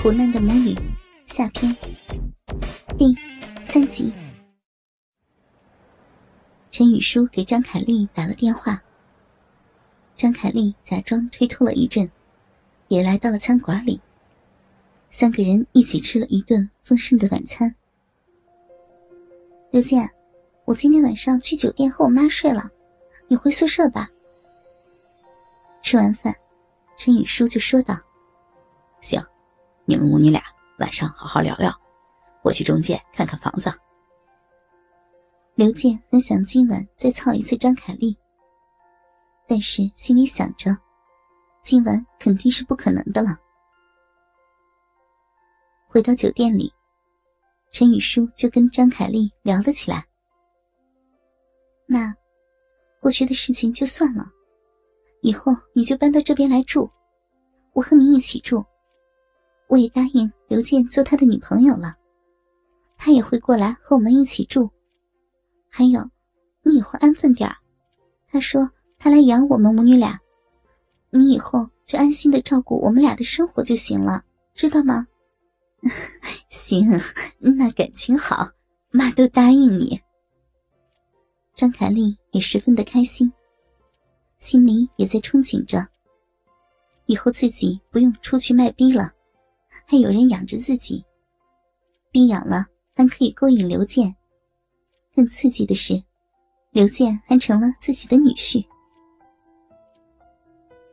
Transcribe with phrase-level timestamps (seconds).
[0.00, 0.76] 苦难的母女
[1.26, 1.76] 下篇
[2.96, 3.12] 第
[3.64, 4.12] 三集。
[6.70, 8.80] 陈雨舒给张凯丽打了电话，
[10.14, 12.08] 张凯丽假装推脱了一阵，
[12.86, 14.00] 也来到了餐馆里。
[15.10, 17.74] 三个人一起吃了一顿丰盛的晚餐。
[19.72, 20.08] 刘健，
[20.64, 22.70] 我今天晚上去酒店和我妈睡了，
[23.26, 24.08] 你回宿舍吧。
[25.82, 26.32] 吃完饭，
[26.96, 27.98] 陈雨舒就说道
[29.02, 29.20] ：“行。”
[29.88, 30.42] 你们母女俩
[30.80, 31.72] 晚上好好聊聊，
[32.42, 33.72] 我去中介看看房子。
[35.54, 38.14] 刘健很想今晚再操一次张凯丽，
[39.46, 40.76] 但是心里想着，
[41.62, 43.34] 今晚肯定是不可能的了。
[45.86, 46.70] 回到酒店里，
[47.70, 50.06] 陈雨舒就跟张凯丽聊了起来。
[51.86, 52.14] 那，
[53.00, 54.30] 过去的事情就算了，
[55.22, 56.90] 以后你就搬到这边来住，
[57.72, 58.62] 我和你一起住。
[59.68, 61.94] 我也答应刘健做他的女朋友了，
[62.96, 64.68] 他也会过来和我们一起住。
[65.68, 66.00] 还有，
[66.62, 67.50] 你以后安分点
[68.26, 70.18] 他说他来养我们母女俩，
[71.10, 75.06] 你以后就安心的照顾我们俩的生活就行了，知道吗？
[76.50, 76.88] 行，
[77.38, 78.50] 那感情好，
[78.90, 80.00] 妈都答应你。
[81.54, 83.30] 张凯丽也十分的开心，
[84.38, 85.86] 心里也在憧憬着，
[87.06, 89.12] 以后自己不用出去卖逼了。
[89.90, 91.02] 还有人养着自己，
[92.10, 94.14] 逼养了还可以勾引刘健。
[95.16, 95.94] 更刺激的是，
[96.72, 98.62] 刘健还成了自己的女婿。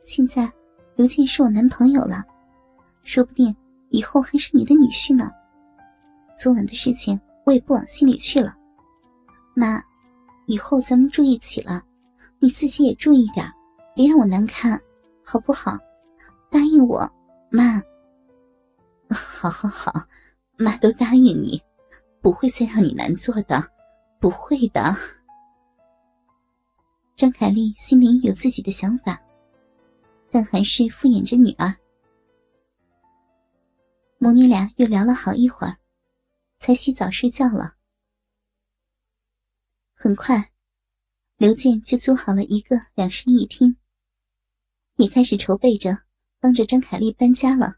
[0.02, 0.50] 现在，
[0.94, 2.24] 刘健是我男朋友了，
[3.02, 3.54] 说不定
[3.90, 5.30] 以后还是你的女婿呢。
[6.38, 8.56] 昨晚的事情我也不往心里去了。
[9.54, 9.78] 妈，
[10.46, 11.84] 以后咱们住一起了，
[12.38, 13.46] 你自己也注意点，
[13.94, 14.80] 别让我难堪，
[15.22, 15.76] 好不好？
[16.50, 17.06] 答应我，
[17.50, 17.82] 妈。
[19.14, 20.08] 好，好，好，
[20.56, 21.62] 妈都答应你，
[22.20, 23.70] 不会再让你难做的，
[24.20, 24.96] 不会的。
[27.14, 29.20] 张凯丽心里有自己的想法，
[30.30, 31.74] 但还是敷衍着女儿。
[34.18, 35.76] 母女俩又聊了好一会儿，
[36.58, 37.76] 才洗澡睡觉了。
[39.94, 40.50] 很快，
[41.36, 43.76] 刘健就租好了一个两室一厅，
[44.96, 45.96] 也开始筹备着
[46.40, 47.76] 帮着张凯丽搬家了。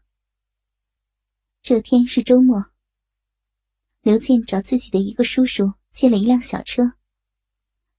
[1.61, 2.63] 这天是周末，
[4.01, 6.93] 刘健找自己的一个叔叔借了一辆小车，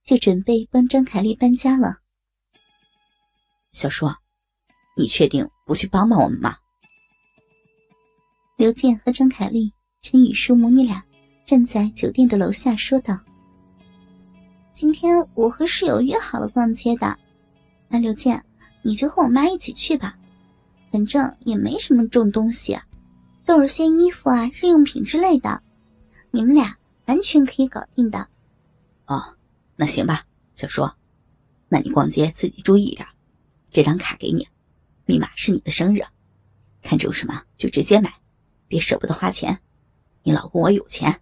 [0.03, 1.99] 就准备帮张凯丽搬家了。
[3.71, 4.07] 小叔，
[4.97, 6.57] 你确定不去帮帮我们吗？
[8.57, 9.71] 刘健和张凯丽、
[10.01, 11.01] 陈雨舒母女俩
[11.45, 13.17] 站在酒店的楼下说道
[14.73, 17.17] ：“今天我和室友约好了逛街的，
[17.87, 18.43] 那刘健，
[18.81, 20.17] 你就和我妈一起去吧，
[20.91, 22.77] 反正也没什么重东西。”
[23.45, 25.61] 都是些衣服啊、日用品之类的，
[26.31, 28.27] 你们俩完全可以搞定的。
[29.05, 29.35] 哦，
[29.75, 30.25] 那行吧，
[30.55, 30.89] 小叔，
[31.67, 33.07] 那你逛街自己注意点。
[33.69, 34.47] 这张卡给你，
[35.05, 36.01] 密码是你的生日，
[36.81, 38.13] 看中什么就直接买，
[38.67, 39.59] 别舍不得花钱。
[40.23, 41.19] 你老公我有钱。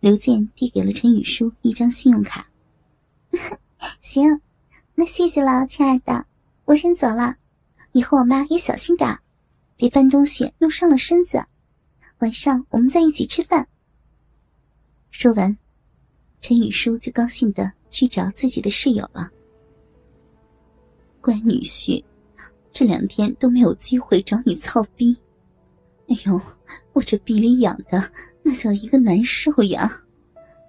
[0.00, 2.48] 刘健递给了陈宇舒一张信用卡。
[4.00, 4.40] 行，
[4.94, 6.26] 那谢谢了，亲爱的，
[6.64, 7.36] 我先走了，
[7.92, 9.18] 你和我妈也小心点。
[9.80, 11.42] 别搬东西弄伤了身子，
[12.18, 13.66] 晚上我们再一起吃饭。
[15.10, 15.56] 说完，
[16.38, 19.30] 陈雨舒就高兴的去找自己的室友了。
[21.22, 22.04] 乖女婿，
[22.70, 25.16] 这两天都没有机会找你操逼，
[26.08, 26.38] 哎呦，
[26.92, 29.90] 我这逼里痒的那叫一个难受呀！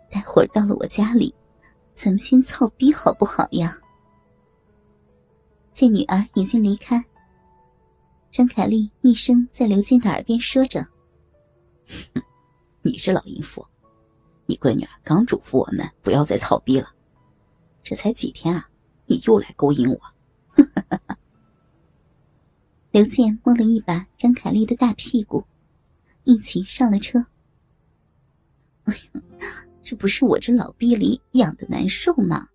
[0.10, 1.36] 待会儿到了我家里，
[1.94, 3.78] 咱们先操逼好不好呀？
[5.74, 7.04] 见女儿已经离开。
[8.32, 10.88] 张凯丽一声在刘健的耳边说着
[12.82, 13.68] ：“你这老淫妇，
[14.46, 16.88] 你闺女刚嘱咐我们不要再操逼了，
[17.84, 18.70] 这才几天啊，
[19.06, 20.02] 你又来勾引我。
[22.92, 25.44] ”刘健摸了一把张凯丽的大屁股，
[26.24, 27.26] 一起上了车。
[28.86, 29.22] 哎呀，
[29.84, 32.48] 这不是我这老逼里痒的难受吗？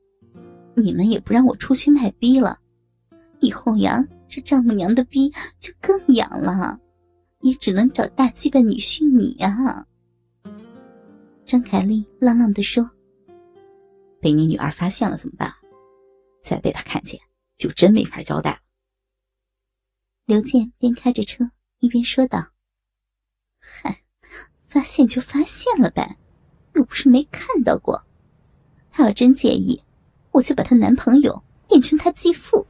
[0.74, 2.58] 你们也不让我出去卖逼了，
[3.40, 4.02] 以后呀。
[4.28, 6.78] 这丈母娘的逼就更痒了，
[7.40, 9.86] 也只能找大鸡巴女婿你呀。
[11.44, 12.90] 张凯丽浪浪的说
[14.20, 15.52] ：“被你女儿发现了怎么办？
[16.42, 17.20] 再被她看见，
[17.56, 18.58] 就真没法交代了。”
[20.26, 22.44] 刘健边开着车一边说道
[23.62, 24.02] ：“嗨，
[24.66, 26.18] 发现就发现了呗，
[26.74, 28.02] 又不是没看到过。
[28.90, 29.80] 她要真介意，
[30.32, 32.66] 我就把她男朋友变成她继父。”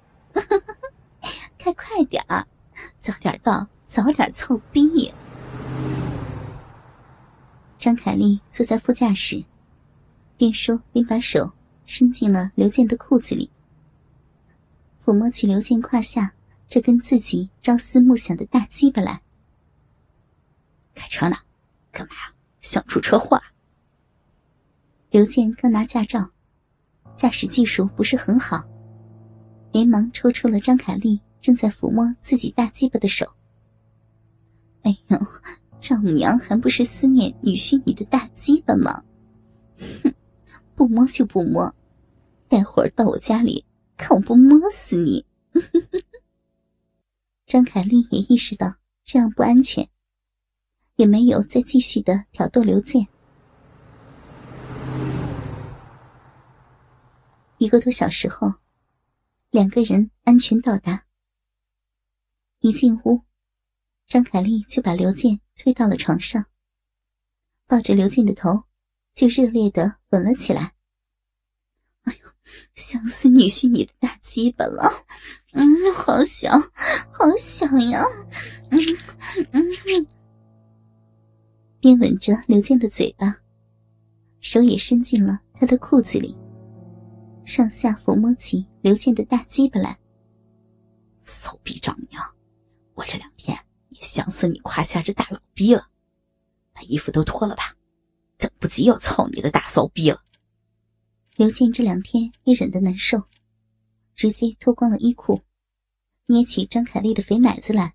[1.66, 2.46] 快快点儿，
[2.96, 5.12] 早点到，早点操逼。
[7.76, 9.44] 张凯丽坐在副驾驶，
[10.36, 11.50] 边说边把手
[11.84, 13.50] 伸进了刘健的裤子里，
[15.04, 16.32] 抚摸起刘健胯下
[16.68, 19.20] 这根自己朝思暮想的大鸡巴来。
[20.94, 21.36] 开车呢，
[21.90, 22.32] 干嘛呀？
[22.60, 23.42] 想出车祸？
[25.10, 26.30] 刘健刚拿驾照，
[27.16, 28.62] 驾驶技术不是很好，
[29.72, 33.24] 连忙抽出了张凯丽正在抚摸自己大鸡巴的手。
[34.82, 35.18] 哎呦！
[35.78, 39.04] 丈母娘还不是思念女婿你的大鸡巴吗？
[40.02, 40.12] 哼，
[40.74, 41.72] 不摸就不摸，
[42.48, 43.64] 待会儿到我家里
[43.96, 45.24] 看我不摸死你！
[47.46, 49.88] 张凯丽也意识到这样不安全，
[50.96, 53.06] 也没有再继续的挑逗刘健。
[57.58, 58.52] 一个多小时后，
[59.50, 61.05] 两个人安全到达。
[62.66, 63.22] 一进屋。
[64.08, 66.44] 张凯丽就把刘健推到了床上，
[67.64, 68.64] 抱着刘健的头，
[69.14, 70.72] 就热烈的吻了起来。
[72.02, 72.28] 哎呦，
[72.74, 74.90] 想死女婿你的大鸡巴了！
[75.52, 75.64] 嗯，
[75.94, 76.60] 好想，
[77.12, 78.02] 好想呀！
[78.70, 78.78] 嗯
[79.52, 79.62] 嗯，
[81.78, 83.32] 边吻着刘健的嘴巴，
[84.40, 86.36] 手也伸进了他的裤子里，
[87.44, 89.96] 上下抚摸起刘健的大鸡巴来。
[91.22, 92.35] 骚逼丈母娘，
[92.96, 93.56] 我这两天
[93.90, 94.02] 也。
[94.02, 95.88] 想死你胯下这大老逼了，
[96.72, 97.74] 把衣服都脱了吧，
[98.36, 100.22] 等不及要操你的大骚逼了。
[101.34, 103.24] 刘健这两天也忍得难受，
[104.14, 105.40] 直接脱光了衣裤，
[106.26, 107.94] 捏起张凯丽的肥奶子来。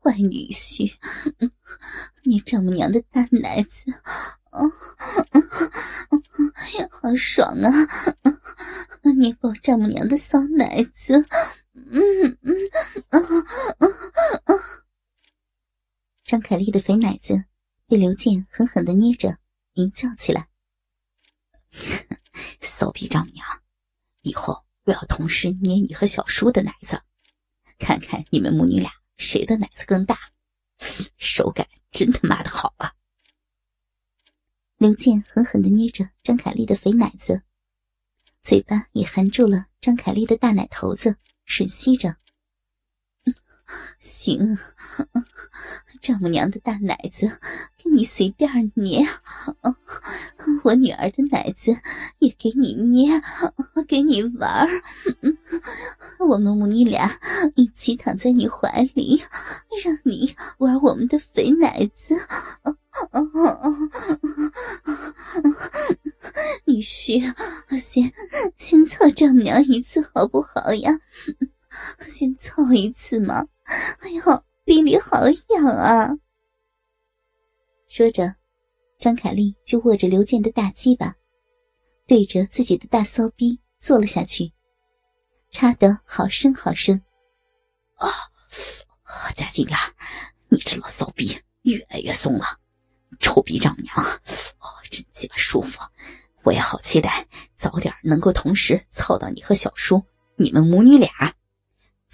[0.00, 0.92] 坏女婿，
[2.24, 3.92] 你丈母娘的大奶子，
[6.90, 7.70] 好爽啊！
[9.16, 11.24] 捏爆丈母娘的骚奶子。
[11.96, 12.54] 嗯嗯
[13.08, 13.18] 啊
[13.78, 13.88] 啊
[14.44, 14.54] 啊！
[16.24, 17.44] 张凯丽的肥奶子
[17.86, 19.38] 被刘健狠狠的捏着，
[19.74, 20.48] 淫叫起来。
[22.60, 23.46] 骚逼丈母娘，
[24.20, 27.00] 以后我要同时捏你和小叔的奶子，
[27.78, 30.18] 看看你们母女俩谁的奶子更大，
[31.16, 32.92] 手感真他妈的好啊！
[34.76, 37.42] 刘健狠狠的捏着张凯丽的肥奶子，
[38.42, 41.16] 嘴巴也含住了张凯丽的大奶头子。
[41.46, 42.16] 吮吸着，
[43.98, 44.58] 行，
[46.00, 47.26] 丈母娘的大奶子
[47.76, 49.06] 给你随便捏，
[50.62, 51.76] 我女儿的奶子
[52.18, 53.20] 也给你捏，
[53.88, 54.68] 给你玩
[56.20, 57.18] 我们母女俩
[57.54, 59.22] 一起躺在你怀里，
[59.84, 62.14] 让你玩我们的肥奶子。
[66.64, 67.20] 女婿，
[67.78, 68.12] 先
[68.56, 70.98] 先操丈母娘一次好不好呀？
[72.06, 73.46] 先操一次嘛！
[74.00, 76.10] 哎呦，冰里好痒啊！
[77.88, 78.34] 说着，
[78.98, 81.14] 张凯丽就握着刘健的大鸡巴，
[82.06, 84.52] 对着自己的大骚逼坐了下去，
[85.50, 87.02] 插得好深好深。
[87.96, 88.08] 啊，
[89.34, 89.76] 加紧点
[90.48, 92.44] 你这老骚逼越来越松了。
[93.18, 95.80] 臭逼丈母娘，哦，真鸡巴舒服！
[96.42, 97.26] 我也好期待
[97.56, 100.04] 早点能够同时操到你和小叔，
[100.36, 101.10] 你们母女俩，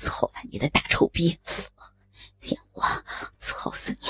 [0.02, 1.38] 操了你的大臭逼！
[2.38, 2.82] 贱货，
[3.38, 4.08] 操死你！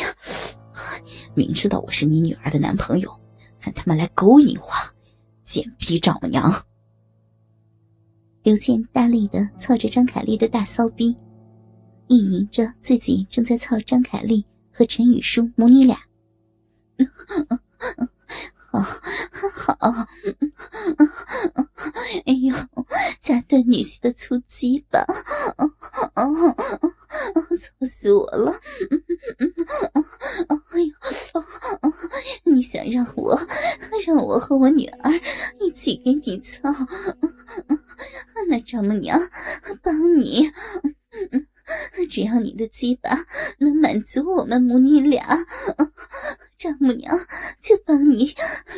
[1.35, 3.21] 明知道我是你女儿的男朋友，
[3.59, 4.67] 还他妈来勾引我！
[5.45, 6.65] 贱逼丈母娘！
[8.43, 11.17] 刘健大力的操着张凯丽的大骚逼，
[12.09, 16.01] 意淫着自己正在操张凯丽和陈雨舒母女俩。
[18.57, 19.91] 好，好，哎
[20.41, 20.52] 呦，
[23.33, 24.99] 夹断女婿的粗鸡巴，
[25.57, 25.65] 啊
[26.13, 26.55] 啊啊！
[27.59, 28.53] 操死我了！
[30.49, 30.93] 哎呦，
[32.45, 33.41] 你想让我，
[34.07, 35.11] 让我和我女儿
[35.61, 36.71] 一起给你操？
[38.49, 39.19] 那丈母娘
[39.83, 40.53] 帮你。
[42.11, 43.11] 只要你的鸡巴
[43.59, 45.23] 能满足我们母女俩，
[46.59, 47.19] 丈母娘
[47.61, 48.35] 就帮你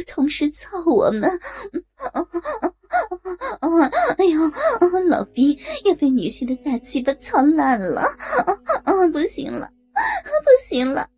[0.07, 1.31] 同时操我们。
[4.17, 4.39] 哎呦，
[5.09, 8.03] 老逼要被女婿的大鸡巴操烂了！
[8.85, 11.09] 啊，不行了，不行了！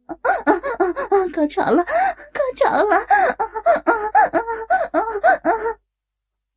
[1.33, 3.07] 高潮了，高潮了！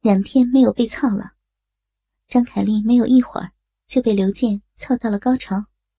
[0.02, 1.32] 两天没有被操了，
[2.28, 3.50] 张凯丽没有一会儿。
[3.88, 5.69] 就被刘健操到了高潮。